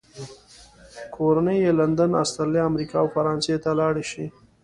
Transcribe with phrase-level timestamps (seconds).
[1.15, 4.25] کورنۍ یې لندن، استرالیا، امریکا او فرانسې ته لاړې شي.